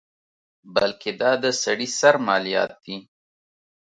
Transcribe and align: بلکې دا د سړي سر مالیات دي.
بلکې 0.75 1.09
دا 1.21 1.31
د 1.43 1.45
سړي 1.61 1.87
سر 1.99 2.15
مالیات 2.27 2.71
دي. 2.83 2.97